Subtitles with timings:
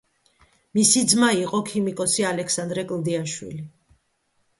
[0.77, 3.61] მისი ძმა იყო ქიმიკოსი ალექსანდრე კლდიაშვილი.